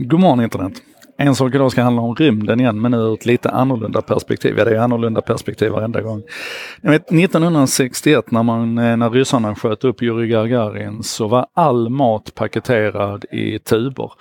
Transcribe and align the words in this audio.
God 0.00 0.20
morgon 0.20 0.40
internet! 0.44 0.82
En 1.20 1.34
sak 1.34 1.54
idag 1.54 1.72
ska 1.72 1.82
handla 1.82 2.02
om 2.02 2.14
rymden 2.14 2.60
igen, 2.60 2.80
men 2.80 2.94
ur 2.94 3.14
ett 3.14 3.26
lite 3.26 3.50
annorlunda 3.50 4.02
perspektiv. 4.02 4.54
Ja, 4.58 4.64
det 4.64 4.76
är 4.76 4.78
annorlunda 4.78 5.20
perspektiv 5.20 5.70
varenda 5.70 6.00
gång. 6.00 6.22
Jag 6.80 6.90
vet, 6.90 7.12
1961 7.12 8.30
när, 8.30 8.42
man, 8.42 8.78
eh, 8.78 8.96
när 8.96 9.10
ryssarna 9.10 9.54
sköt 9.54 9.84
upp 9.84 10.02
Yuri 10.02 10.28
Gagarin 10.28 11.02
så 11.02 11.28
var 11.28 11.46
all 11.54 11.88
mat 11.88 12.34
paketerad 12.34 13.24
i 13.32 13.58
tuber. 13.58 14.12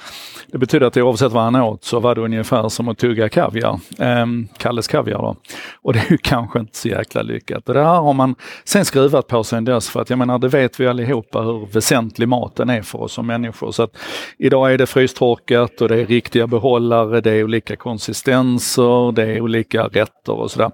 Det 0.52 0.57
betyder 0.57 0.88
att 0.88 0.97
oavsett 0.97 1.31
vad 1.31 1.44
han 1.44 1.55
åt 1.55 1.83
så 1.83 1.99
var 1.99 2.15
det 2.15 2.21
ungefär 2.21 2.69
som 2.69 2.87
att 2.87 2.97
tugga 2.97 3.29
kaviar. 3.29 3.79
Ehm, 3.99 4.47
Kalles 4.57 4.87
kaviar 4.87 5.17
då. 5.17 5.35
Och 5.81 5.93
det 5.93 5.99
är 5.99 6.11
ju 6.11 6.17
kanske 6.17 6.59
inte 6.59 6.77
så 6.77 6.87
jäkla 6.87 7.21
lyckat. 7.21 7.67
Och 7.69 7.73
det 7.73 7.83
här 7.83 8.01
har 8.01 8.13
man 8.13 8.35
sen 8.63 8.85
skruvat 8.85 9.27
på 9.27 9.43
sen 9.43 9.65
dess 9.65 9.89
för 9.89 10.01
att 10.01 10.09
jag 10.09 10.19
menar 10.19 10.39
det 10.39 10.47
vet 10.47 10.79
vi 10.79 10.87
allihopa 10.87 11.41
hur 11.41 11.73
väsentlig 11.73 12.27
maten 12.27 12.69
är 12.69 12.81
för 12.81 13.01
oss 13.01 13.13
som 13.13 13.27
människor. 13.27 13.71
Så 13.71 13.83
att 13.83 13.97
idag 14.37 14.73
är 14.73 14.77
det 14.77 14.85
frystorkat 14.85 15.81
och 15.81 15.89
det 15.89 16.02
är 16.02 16.05
riktiga 16.05 16.48
behållare, 16.88 17.21
det 17.21 17.31
är 17.31 17.43
olika 17.43 17.75
konsistenser, 17.75 19.11
det 19.11 19.23
är 19.23 19.41
olika 19.41 19.84
rätter 19.84 20.34
och 20.34 20.52
sådär 20.52 20.71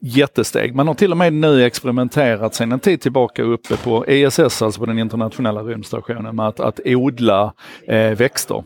jättesteg. 0.00 0.74
Man 0.74 0.86
har 0.86 0.94
till 0.94 1.10
och 1.10 1.16
med 1.16 1.32
nu 1.32 1.64
experimenterat 1.64 2.54
sedan 2.54 2.72
en 2.72 2.80
tid 2.80 3.00
tillbaka 3.00 3.42
uppe 3.42 3.76
på 3.76 4.04
ESS, 4.04 4.62
alltså 4.62 4.80
på 4.80 4.86
den 4.86 4.98
internationella 4.98 5.62
rymdstationen, 5.62 6.36
med 6.36 6.46
att, 6.46 6.60
att 6.60 6.80
odla 6.84 7.52
eh, 7.88 8.10
växter. 8.10 8.64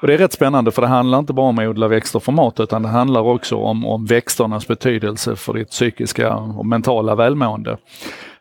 Och 0.00 0.06
det 0.06 0.14
är 0.14 0.18
rätt 0.18 0.32
spännande 0.32 0.70
för 0.70 0.82
det 0.82 0.88
handlar 0.88 1.18
inte 1.18 1.32
bara 1.32 1.46
om 1.46 1.58
att 1.58 1.66
odla 1.66 1.88
växter 1.88 2.20
för 2.20 2.32
mat 2.32 2.60
utan 2.60 2.82
det 2.82 2.88
handlar 2.88 3.20
också 3.20 3.56
om, 3.56 3.86
om 3.86 4.06
växternas 4.06 4.66
betydelse 4.66 5.36
för 5.36 5.54
ditt 5.54 5.70
psykiska 5.70 6.34
och 6.36 6.66
mentala 6.66 7.14
välmående. 7.14 7.76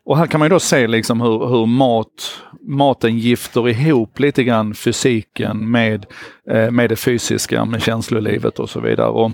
Och 0.05 0.17
här 0.17 0.27
kan 0.27 0.39
man 0.39 0.49
då 0.49 0.59
se 0.59 0.87
liksom 0.87 1.21
hur, 1.21 1.47
hur 1.47 1.65
mat, 1.65 2.41
maten 2.67 3.17
gifter 3.17 3.69
ihop 3.69 4.19
lite 4.19 4.43
grann 4.43 4.73
fysiken 4.73 5.71
med, 5.71 6.05
eh, 6.49 6.71
med 6.71 6.89
det 6.89 6.95
fysiska, 6.95 7.65
med 7.65 7.81
känslolivet 7.81 8.59
och 8.59 8.69
så 8.69 8.79
vidare. 8.79 9.09
Och 9.09 9.31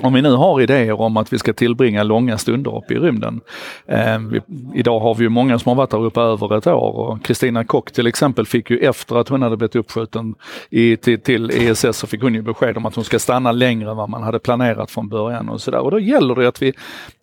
om 0.00 0.12
vi 0.12 0.22
nu 0.22 0.34
har 0.34 0.60
idéer 0.60 1.00
om 1.00 1.16
att 1.16 1.32
vi 1.32 1.38
ska 1.38 1.52
tillbringa 1.52 2.02
långa 2.02 2.38
stunder 2.38 2.76
uppe 2.76 2.94
i 2.94 2.98
rymden. 2.98 3.40
Eh, 3.86 4.18
vi, 4.18 4.40
idag 4.74 5.00
har 5.00 5.14
vi 5.14 5.22
ju 5.22 5.28
många 5.28 5.58
som 5.58 5.68
har 5.68 5.74
varit 5.74 5.90
där 5.90 6.04
uppe 6.04 6.20
över 6.20 6.58
ett 6.58 6.66
år 6.66 6.94
och 6.94 7.24
Kristina 7.24 7.64
Kock 7.64 7.92
till 7.92 8.06
exempel 8.06 8.46
fick 8.46 8.70
ju 8.70 8.78
efter 8.78 9.16
att 9.16 9.28
hon 9.28 9.42
hade 9.42 9.56
blivit 9.56 9.76
uppskjuten 9.76 10.34
i, 10.70 10.96
till, 10.96 11.20
till 11.20 11.50
ESS 11.50 11.96
så 11.96 12.06
fick 12.06 12.22
hon 12.22 12.34
ju 12.34 12.42
besked 12.42 12.76
om 12.76 12.86
att 12.86 12.94
hon 12.94 13.04
ska 13.04 13.18
stanna 13.18 13.52
längre 13.52 13.90
än 13.90 13.96
vad 13.96 14.08
man 14.08 14.22
hade 14.22 14.38
planerat 14.38 14.90
från 14.90 15.08
början 15.08 15.48
och 15.48 15.60
sådär. 15.60 15.78
Och 15.78 15.90
då 15.90 15.98
gäller 16.00 16.34
det 16.34 16.48
att 16.48 16.62
vi, 16.62 16.72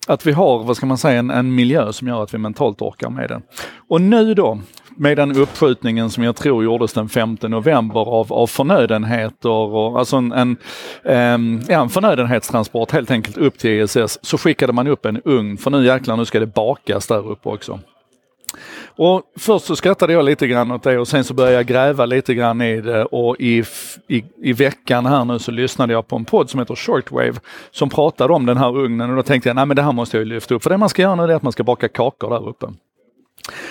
att 0.07 0.25
vi 0.25 0.31
har, 0.31 0.63
vad 0.63 0.77
ska 0.77 0.85
man 0.85 0.97
säga, 0.97 1.19
en, 1.19 1.31
en 1.31 1.55
miljö 1.55 1.93
som 1.93 2.07
gör 2.07 2.23
att 2.23 2.33
vi 2.33 2.37
mentalt 2.37 2.81
orkar 2.81 3.09
med 3.09 3.29
det. 3.29 3.41
Och 3.87 4.01
nu 4.01 4.33
då, 4.33 4.59
med 4.99 5.17
den 5.17 5.37
uppskjutningen 5.37 6.09
som 6.09 6.23
jag 6.23 6.35
tror 6.35 6.63
gjordes 6.63 6.93
den 6.93 7.09
5 7.09 7.37
november 7.41 7.99
av, 7.99 8.33
av 8.33 8.47
förnödenheter 8.47 9.49
och 9.49 9.99
alltså 9.99 10.17
en, 10.17 10.31
en, 10.31 10.57
ehm, 11.03 11.61
en, 11.67 11.79
en 11.79 11.89
förnödenhetstransport 11.89 12.91
helt 12.91 13.11
enkelt 13.11 13.37
upp 13.37 13.57
till 13.57 13.81
ESS 13.81 14.19
så 14.21 14.37
skickade 14.37 14.73
man 14.73 14.87
upp 14.87 15.05
en 15.05 15.21
ugn 15.25 15.57
för 15.57 15.71
nu 15.71 15.85
jäklar 15.85 16.17
nu 16.17 16.25
ska 16.25 16.39
det 16.39 16.45
bakas 16.45 17.07
där 17.07 17.31
uppe 17.31 17.49
också. 17.49 17.79
Och 18.95 19.21
först 19.37 19.65
så 19.65 19.75
skrattade 19.75 20.13
jag 20.13 20.25
lite 20.25 20.47
grann 20.47 20.71
åt 20.71 20.83
det 20.83 20.99
och 20.99 21.07
sen 21.07 21.23
så 21.23 21.33
började 21.33 21.55
jag 21.55 21.65
gräva 21.65 22.05
lite 22.05 22.33
grann 22.33 22.61
i 22.61 22.81
det 22.81 23.05
och 23.05 23.35
i, 23.39 23.63
i, 24.07 24.23
i 24.41 24.53
veckan 24.53 25.05
här 25.05 25.25
nu 25.25 25.39
så 25.39 25.51
lyssnade 25.51 25.93
jag 25.93 26.07
på 26.07 26.15
en 26.15 26.25
podd 26.25 26.49
som 26.49 26.59
heter 26.59 26.75
Shortwave 26.75 27.33
som 27.71 27.89
pratade 27.89 28.33
om 28.33 28.45
den 28.45 28.57
här 28.57 28.77
ugnen 28.77 29.09
och 29.09 29.15
då 29.15 29.23
tänkte 29.23 29.49
jag 29.49 29.55
nej 29.55 29.65
men 29.65 29.75
det 29.75 29.83
här 29.83 29.91
måste 29.91 30.17
jag 30.17 30.27
lyfta 30.27 30.55
upp 30.55 30.63
för 30.63 30.69
det 30.69 30.77
man 30.77 30.89
ska 30.89 31.01
göra 31.01 31.15
nu 31.15 31.23
är 31.23 31.35
att 31.35 31.43
man 31.43 31.51
ska 31.51 31.63
baka 31.63 31.87
kakor 31.87 32.29
där 32.29 32.49
uppe. 32.49 32.67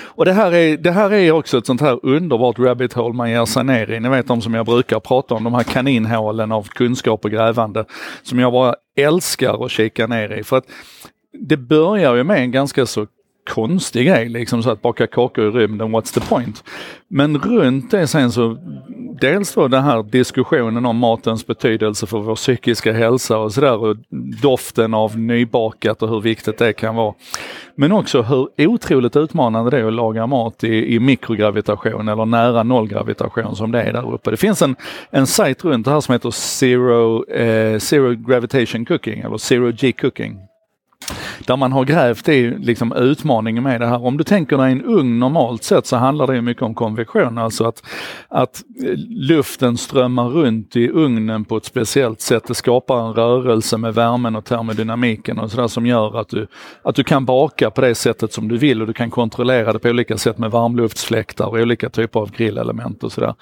Och 0.04 0.24
det 0.24 0.32
här, 0.32 0.52
är, 0.52 0.76
det 0.76 0.90
här 0.90 1.12
är 1.12 1.32
också 1.32 1.58
ett 1.58 1.66
sånt 1.66 1.80
här 1.80 2.00
underbart 2.02 2.58
rabbit 2.58 2.92
hole 2.92 3.14
man 3.14 3.30
ger 3.30 3.44
sig 3.44 3.64
ner 3.64 3.90
i. 3.90 4.00
Ni 4.00 4.08
vet 4.08 4.26
de 4.26 4.42
som 4.42 4.54
jag 4.54 4.66
brukar 4.66 5.00
prata 5.00 5.34
om, 5.34 5.44
de 5.44 5.54
här 5.54 5.62
kaninhålen 5.62 6.52
av 6.52 6.68
kunskap 6.68 7.24
och 7.24 7.30
grävande 7.30 7.84
som 8.22 8.38
jag 8.38 8.52
bara 8.52 8.74
älskar 8.96 9.64
att 9.64 9.70
kika 9.70 10.06
ner 10.06 10.32
i. 10.32 10.44
För 10.44 10.56
att 10.56 10.64
det 11.32 11.56
börjar 11.56 12.16
ju 12.16 12.24
med 12.24 12.38
en 12.38 12.52
ganska 12.52 12.86
så 12.86 13.06
konstig 13.48 14.06
grej, 14.06 14.28
liksom 14.28 14.62
så 14.62 14.70
att 14.70 14.83
baka 14.83 15.06
kakor 15.06 15.48
i 15.48 15.50
rymden, 15.50 15.88
what's 15.88 16.14
the 16.14 16.20
point? 16.20 16.64
Men 17.08 17.38
runt 17.38 17.90
det 17.90 18.06
sen 18.06 18.33
så, 18.33 18.58
dels 19.20 19.55
då 19.55 19.68
den 19.68 19.84
här 19.84 20.02
diskussionen 20.02 20.86
om 20.86 20.96
matens 20.96 21.46
betydelse 21.46 22.06
för 22.06 22.18
vår 22.18 22.34
psykiska 22.34 22.92
hälsa 22.92 23.39
och 23.39 23.52
sådär 23.52 23.77
och 23.77 23.96
doften 24.42 24.95
av 24.95 25.18
nybakat 25.18 26.02
och 26.02 26.08
hur 26.08 26.20
viktigt 26.20 26.58
det 26.58 26.73
kan 26.73 26.95
vara. 26.95 27.14
Men 27.74 27.92
också 27.92 28.23
hur 28.23 28.48
otroligt 28.56 29.17
utmanande 29.17 29.70
det 29.70 29.79
är 29.79 29.84
att 29.84 29.92
laga 29.92 30.27
mat 30.27 30.64
i, 30.64 30.95
i 30.95 31.01
mikrogravitation 31.01 32.08
eller 32.08 32.27
nära 32.27 32.62
nollgravitation 32.62 33.56
som 33.56 33.73
det 33.73 33.83
är 33.83 33.92
där 33.92 34.14
uppe. 34.14 34.30
Det 34.30 34.36
finns 34.36 34.62
en, 34.62 34.77
en 35.11 35.27
sajt 35.27 35.64
runt 35.64 35.85
det 35.85 35.90
här 35.90 36.00
som 36.00 36.12
heter 36.12 36.30
Zero, 36.30 37.24
eh, 37.30 37.79
Zero 37.79 38.14
Gravitation 38.14 38.85
Cooking 38.85 39.20
eller 39.20 39.39
Zero 39.39 39.73
G 39.73 39.92
Cooking 39.92 40.48
där 41.46 41.56
man 41.56 41.72
har 41.72 41.84
grävt 41.84 42.28
i 42.28 42.50
liksom 42.58 42.92
utmaningen 42.92 43.62
med 43.62 43.80
det 43.80 43.86
här. 43.86 44.04
Om 44.04 44.16
du 44.16 44.24
tänker 44.24 44.58
dig 44.58 44.72
en 44.72 44.84
ugn 44.84 45.18
normalt 45.18 45.62
sett 45.62 45.86
så 45.86 45.96
handlar 45.96 46.26
det 46.26 46.42
mycket 46.42 46.62
om 46.62 46.74
konvektion, 46.74 47.38
alltså 47.38 47.64
att, 47.64 47.82
att 48.28 48.62
eh, 48.84 48.92
luften 49.08 49.76
strömmar 49.78 50.28
runt 50.28 50.76
i 50.76 50.88
ugnen 50.88 51.44
på 51.44 51.56
ett 51.56 51.64
speciellt 51.64 52.20
sätt. 52.20 52.44
Det 52.46 52.54
skapar 52.54 53.06
en 53.06 53.12
rörelse 53.12 53.76
med 53.76 53.94
värmen 53.94 54.36
och 54.36 54.44
termodynamiken 54.44 55.38
och 55.38 55.50
sådär 55.50 55.68
som 55.68 55.86
gör 55.86 56.20
att 56.20 56.28
du, 56.28 56.46
att 56.82 56.94
du 56.94 57.04
kan 57.04 57.24
baka 57.24 57.70
på 57.70 57.80
det 57.80 57.94
sättet 57.94 58.32
som 58.32 58.48
du 58.48 58.56
vill 58.56 58.80
och 58.80 58.86
du 58.86 58.92
kan 58.92 59.10
kontrollera 59.10 59.72
det 59.72 59.78
på 59.78 59.88
olika 59.88 60.18
sätt 60.18 60.38
med 60.38 60.50
varmluftsfläktar 60.50 61.46
och 61.46 61.58
olika 61.58 61.90
typer 61.90 62.20
av 62.20 62.30
grillelement 62.30 63.05
och 63.05 63.12
sådär. 63.12 63.34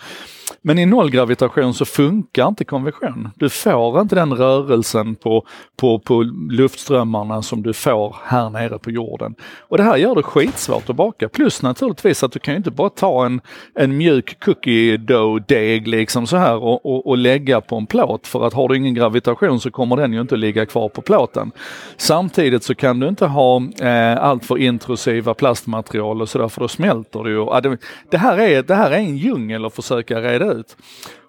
Men 0.66 0.78
i 0.78 0.86
nollgravitation 0.86 1.74
så 1.74 1.84
funkar 1.84 2.48
inte 2.48 2.64
konvektion. 2.64 3.28
Du 3.34 3.48
får 3.48 4.00
inte 4.00 4.14
den 4.14 4.34
rörelsen 4.34 5.14
på, 5.14 5.46
på, 5.76 5.98
på 5.98 6.22
luftströmmarna 6.50 7.42
som 7.42 7.62
du 7.62 7.72
får 7.72 8.16
här 8.24 8.50
nere 8.50 8.78
på 8.78 8.90
jorden. 8.90 9.34
Och 9.60 9.76
det 9.76 9.82
här 9.82 9.96
gör 9.96 10.14
det 10.14 10.22
skitsvårt 10.22 10.90
att 10.90 10.96
baka. 10.96 11.28
Plus 11.28 11.62
naturligtvis 11.62 12.22
att 12.22 12.32
du 12.32 12.38
kan 12.38 12.54
ju 12.54 12.58
inte 12.58 12.70
bara 12.70 12.90
ta 12.90 13.26
en, 13.26 13.40
en 13.74 13.96
mjuk 13.96 14.44
cookie 14.44 14.96
dough 14.96 15.42
deg 15.48 15.88
liksom 15.88 16.26
så 16.26 16.36
här 16.36 16.56
och, 16.56 16.86
och, 16.86 17.06
och 17.06 17.18
lägga 17.18 17.60
på 17.60 17.76
en 17.76 17.86
plåt. 17.86 18.26
För 18.26 18.46
att 18.46 18.54
har 18.54 18.68
du 18.68 18.76
ingen 18.76 18.94
gravitation 18.94 19.60
så 19.60 19.70
kommer 19.70 19.96
den 19.96 20.12
ju 20.12 20.20
inte 20.20 20.36
ligga 20.36 20.66
kvar 20.66 20.88
på 20.88 21.02
plåten. 21.02 21.50
Samtidigt 21.96 22.64
så 22.64 22.74
kan 22.74 23.00
du 23.00 23.08
inte 23.08 23.26
ha 23.26 23.62
eh, 23.80 24.24
alltför 24.24 24.58
intrusiva 24.58 25.34
plastmaterial 25.34 26.22
och 26.22 26.28
sådär 26.28 26.48
för 26.48 26.60
då 26.60 26.68
smälter 26.68 27.24
det 27.24 27.30
ju. 27.30 27.60
Det, 27.60 27.78
det, 28.10 28.18
här 28.18 28.38
är, 28.38 28.62
det 28.62 28.74
här 28.74 28.90
är 28.90 28.98
en 28.98 29.16
djungel 29.16 29.64
att 29.64 29.74
försöka 29.74 30.20
reda 30.20 30.52
ut. 30.52 30.55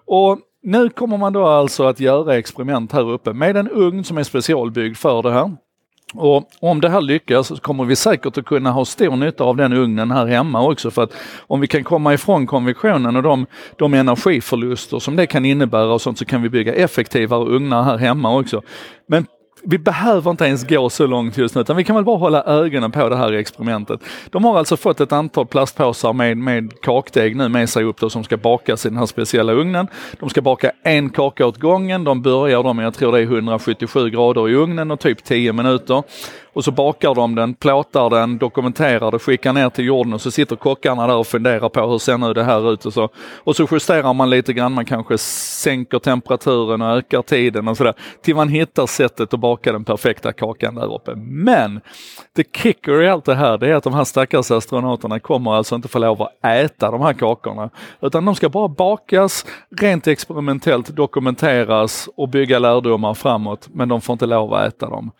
Och 0.06 0.38
nu 0.62 0.90
kommer 0.90 1.16
man 1.16 1.32
då 1.32 1.46
alltså 1.46 1.84
att 1.84 2.00
göra 2.00 2.36
experiment 2.36 2.92
här 2.92 3.10
uppe 3.10 3.32
med 3.32 3.56
en 3.56 3.68
ugn 3.68 4.04
som 4.04 4.18
är 4.18 4.22
specialbyggd 4.22 4.96
för 4.96 5.22
det 5.22 5.32
här. 5.32 5.56
Och 6.14 6.48
om 6.60 6.80
det 6.80 6.88
här 6.88 7.00
lyckas 7.00 7.46
så 7.46 7.56
kommer 7.56 7.84
vi 7.84 7.96
säkert 7.96 8.38
att 8.38 8.44
kunna 8.44 8.70
ha 8.70 8.84
stor 8.84 9.16
nytta 9.16 9.44
av 9.44 9.56
den 9.56 9.72
ugnen 9.72 10.10
här 10.10 10.26
hemma 10.26 10.68
också 10.68 10.90
för 10.90 11.02
att 11.02 11.12
om 11.46 11.60
vi 11.60 11.66
kan 11.66 11.84
komma 11.84 12.14
ifrån 12.14 12.46
konvektionen 12.46 13.16
och 13.16 13.22
de, 13.22 13.46
de 13.76 13.94
energiförluster 13.94 14.98
som 14.98 15.16
det 15.16 15.26
kan 15.26 15.44
innebära 15.44 15.92
och 15.92 16.00
sånt 16.00 16.18
så 16.18 16.24
kan 16.24 16.42
vi 16.42 16.48
bygga 16.48 16.74
effektivare 16.74 17.44
ugnar 17.44 17.82
här 17.82 17.98
hemma 17.98 18.38
också. 18.38 18.62
Men 19.08 19.26
vi 19.62 19.78
behöver 19.78 20.30
inte 20.30 20.44
ens 20.44 20.66
gå 20.68 20.90
så 20.90 21.06
långt 21.06 21.38
just 21.38 21.54
nu, 21.54 21.60
utan 21.60 21.76
vi 21.76 21.84
kan 21.84 21.96
väl 21.96 22.04
bara 22.04 22.16
hålla 22.16 22.42
ögonen 22.42 22.90
på 22.90 23.08
det 23.08 23.16
här 23.16 23.32
experimentet. 23.32 24.00
De 24.30 24.44
har 24.44 24.58
alltså 24.58 24.76
fått 24.76 25.00
ett 25.00 25.12
antal 25.12 25.46
plastpåsar 25.46 26.12
med, 26.12 26.36
med 26.36 26.80
kakdeg 26.82 27.36
nu 27.36 27.48
med 27.48 27.70
sig 27.70 27.84
upp 27.84 28.00
då, 28.00 28.10
som 28.10 28.24
ska 28.24 28.36
bakas 28.36 28.86
i 28.86 28.88
den 28.88 28.98
här 28.98 29.06
speciella 29.06 29.52
ugnen. 29.52 29.88
De 30.20 30.30
ska 30.30 30.42
baka 30.42 30.72
en 30.82 31.10
kaka 31.10 31.46
åt 31.46 31.58
gången. 31.58 32.04
De 32.04 32.22
börjar 32.22 32.62
då 32.62 32.72
med, 32.72 32.86
jag 32.86 32.94
tror 32.94 33.12
det 33.12 33.18
är 33.18 33.22
177 33.22 34.10
grader 34.10 34.48
i 34.48 34.54
ugnen 34.54 34.90
och 34.90 35.00
typ 35.00 35.24
10 35.24 35.52
minuter 35.52 36.02
och 36.58 36.64
så 36.64 36.70
bakar 36.70 37.14
de 37.14 37.34
den, 37.34 37.54
plåtar 37.54 38.10
den, 38.10 38.38
dokumenterar 38.38 39.10
det, 39.10 39.18
skickar 39.18 39.52
ner 39.52 39.70
till 39.70 39.84
jorden 39.84 40.12
och 40.12 40.20
så 40.20 40.30
sitter 40.30 40.56
kockarna 40.56 41.06
där 41.06 41.16
och 41.16 41.26
funderar 41.26 41.68
på 41.68 41.86
hur 41.86 41.98
ser 41.98 42.18
nu 42.18 42.32
det 42.32 42.44
här 42.44 42.72
ut 42.72 42.86
och 42.86 42.92
så. 42.92 43.08
Och 43.44 43.56
så 43.56 43.66
justerar 43.70 44.14
man 44.14 44.30
lite 44.30 44.52
grann, 44.52 44.72
man 44.72 44.84
kanske 44.84 45.18
sänker 45.18 45.98
temperaturen 45.98 46.82
och 46.82 46.96
ökar 46.96 47.22
tiden 47.22 47.68
och 47.68 47.76
sådär. 47.76 47.94
Till 48.22 48.34
man 48.34 48.48
hittar 48.48 48.86
sättet 48.86 49.34
att 49.34 49.40
baka 49.40 49.72
den 49.72 49.84
perfekta 49.84 50.32
kakan 50.32 50.74
där 50.74 50.94
uppe. 50.94 51.14
Men 51.16 51.80
the 52.36 52.44
kicker 52.56 53.02
i 53.02 53.08
allt 53.08 53.24
det 53.24 53.34
här, 53.34 53.58
det 53.58 53.68
är 53.68 53.74
att 53.74 53.84
de 53.84 53.94
här 53.94 54.04
stackars 54.04 54.50
astronauterna 54.50 55.20
kommer 55.20 55.54
alltså 55.54 55.74
inte 55.74 55.88
få 55.88 55.98
lov 55.98 56.22
att 56.22 56.44
äta 56.44 56.90
de 56.90 57.00
här 57.00 57.12
kakorna. 57.12 57.70
Utan 58.00 58.24
de 58.24 58.34
ska 58.34 58.48
bara 58.48 58.68
bakas, 58.68 59.46
rent 59.80 60.06
experimentellt 60.06 60.88
dokumenteras 60.88 62.08
och 62.16 62.28
bygga 62.28 62.58
lärdomar 62.58 63.14
framåt. 63.14 63.68
Men 63.72 63.88
de 63.88 64.00
får 64.00 64.12
inte 64.12 64.26
lov 64.26 64.54
att 64.54 64.68
äta 64.68 64.90
dem 64.90 65.10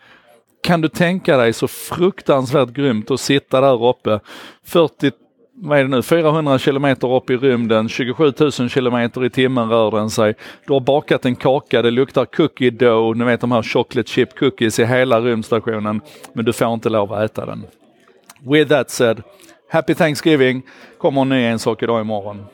kan 0.63 0.81
du 0.81 0.87
tänka 0.87 1.37
dig 1.37 1.53
så 1.53 1.67
fruktansvärt 1.67 2.69
grymt 2.69 3.11
att 3.11 3.19
sitta 3.19 3.61
där 3.61 3.85
uppe 3.89 4.19
40 4.63 5.11
vad 5.61 5.79
är 5.79 5.83
det 5.83 5.89
nu, 5.89 6.01
400 6.01 6.59
kilometer 6.59 7.15
upp 7.15 7.29
i 7.29 7.37
rymden, 7.37 7.89
27 7.89 8.33
000 8.39 8.51
kilometer 8.51 9.25
i 9.25 9.29
timmen 9.29 9.69
rör 9.69 9.91
den 9.91 10.09
sig. 10.09 10.35
Du 10.67 10.73
har 10.73 10.79
bakat 10.79 11.25
en 11.25 11.35
kaka, 11.35 11.81
det 11.81 11.91
luktar 11.91 12.25
cookie 12.25 12.69
dough, 12.69 13.17
ni 13.17 13.25
vet 13.25 13.41
de 13.41 13.51
här 13.51 13.63
chocolate 13.63 14.09
chip 14.09 14.39
cookies 14.39 14.79
i 14.79 14.85
hela 14.85 15.21
rymdstationen, 15.21 16.01
men 16.33 16.45
du 16.45 16.53
får 16.53 16.73
inte 16.73 16.89
lov 16.89 17.13
att 17.13 17.31
äta 17.31 17.45
den. 17.45 17.65
With 18.41 18.69
that 18.69 18.89
said, 18.89 19.23
happy 19.69 19.95
Thanksgiving! 19.95 20.61
Kommer 20.97 21.21
en 21.21 21.29
ny 21.29 21.43
ensak 21.43 21.83
idag 21.83 22.01
imorgon. 22.01 22.45